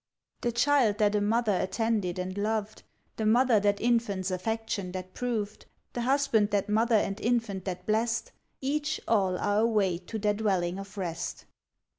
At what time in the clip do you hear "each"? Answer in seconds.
8.61-8.99